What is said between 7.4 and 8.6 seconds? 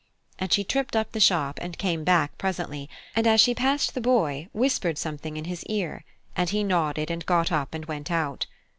up and went out.